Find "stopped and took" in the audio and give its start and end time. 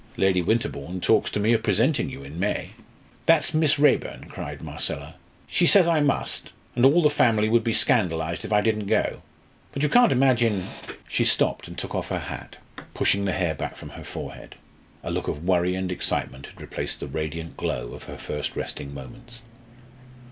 11.23-11.93